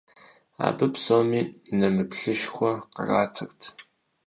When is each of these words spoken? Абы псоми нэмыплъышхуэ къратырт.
Абы 0.65 0.85
псоми 0.93 1.41
нэмыплъышхуэ 1.77 2.73
къратырт. 2.95 3.61